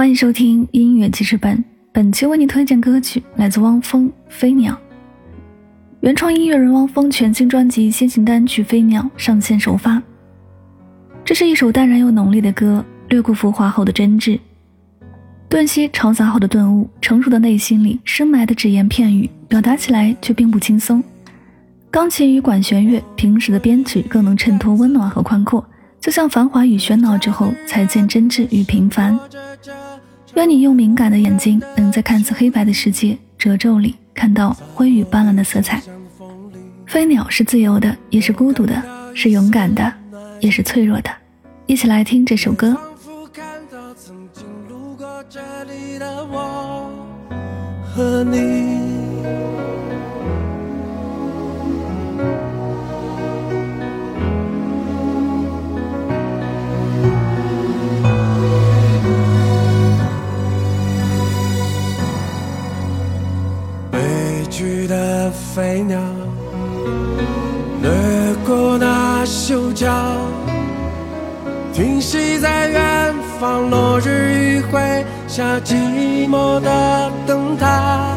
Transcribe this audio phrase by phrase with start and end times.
[0.00, 4.72] 欢迎收听音乐记事本，本期为你推荐歌曲来自汪峰《飞鸟》。
[6.00, 10.02] 原创音乐人汪峰全新专辑先行单曲《飞鸟》上线首发。
[11.22, 14.40] 这是一首淡然又浓烈的歌，略过浮华后的真挚，
[15.50, 21.04] 顿息嘈杂后的顿悟，成熟的内心里深埋的只言片语，表达起来却并不轻松。
[21.90, 25.62] 钢琴与管弦乐平时的编曲更能衬托温暖和宽阔，
[26.00, 29.20] 就像繁华与喧闹之后才见真挚与平凡。
[30.34, 35.82] 愿你用敏感的眼睛，能在看似黑白的世界褶皱里看到灰与斑斓的色彩。
[36.86, 38.82] 飞鸟是自由的，也是孤独的，
[39.14, 39.92] 是勇敢的，
[40.40, 41.10] 也是脆弱的。
[41.66, 42.76] 一起来听这首歌。
[47.92, 49.69] 和你。
[65.30, 65.98] 飞鸟
[67.82, 67.90] 掠
[68.46, 69.90] 过那修桥，
[71.72, 78.14] 停息在远方，落日余晖下，寂寞的灯塔。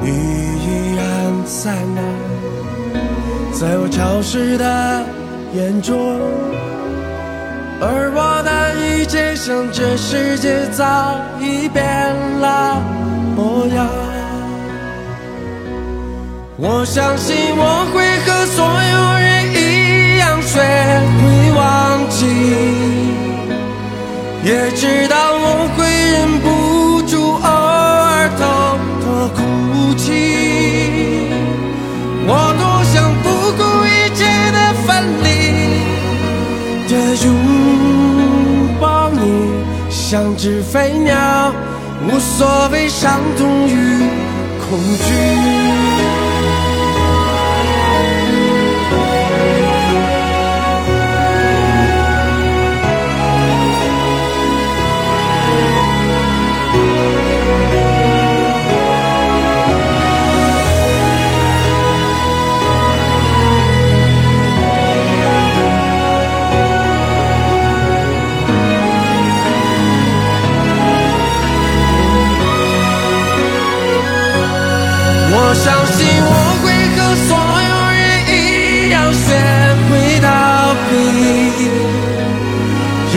[0.00, 1.04] 你依然
[1.44, 2.00] 在那，
[3.52, 5.04] 在我潮湿的
[5.54, 5.96] 眼中，
[7.80, 11.84] 而我的一切，像这世界早已变
[12.40, 12.80] 了
[13.36, 13.86] 模样。
[16.64, 20.60] 我相信我会和所有人一样学
[21.18, 22.22] 会忘记，
[24.44, 25.82] 也知道我会
[26.12, 29.42] 忍不住偶尔偷偷哭
[29.94, 30.06] 泣。
[32.28, 32.62] 我多
[32.94, 33.26] 想不
[33.58, 34.86] 顾一切的分
[35.24, 35.26] 离
[36.86, 36.94] 的
[37.26, 37.26] 拥
[38.80, 39.18] 抱你，
[39.90, 41.52] 像只飞鸟，
[42.06, 44.06] 无所谓伤痛与
[44.60, 46.21] 恐惧。
[75.62, 76.30] 相信我
[76.60, 76.64] 会
[76.96, 77.30] 和所
[77.70, 79.24] 有人一样学
[79.88, 80.26] 会逃
[80.88, 80.90] 避，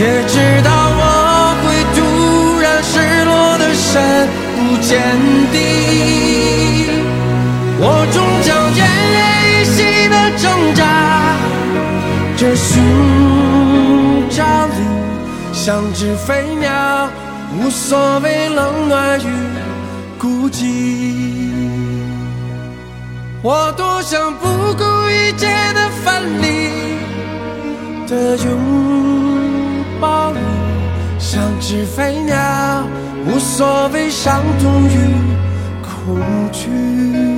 [0.28, 1.02] 知道我
[1.64, 1.98] 会突
[2.60, 3.84] 然失落的深
[4.54, 4.88] 不见
[5.50, 5.54] 底。
[7.80, 8.80] 我终将奄
[9.16, 9.18] 奄
[9.50, 9.76] 一息
[10.08, 10.44] 的挣
[10.76, 10.80] 扎，
[12.36, 12.70] 这寻
[14.30, 14.78] 找里
[15.52, 17.10] 像只飞鸟，
[17.58, 19.22] 无所谓冷暖与
[20.16, 20.85] 孤寂。
[23.42, 26.46] 我多想不顾一切的分离
[28.08, 28.48] 的拥
[30.00, 30.38] 抱你，
[31.18, 32.34] 像只飞鸟，
[33.26, 34.96] 无所谓伤痛与
[35.82, 36.18] 恐
[36.50, 37.35] 惧。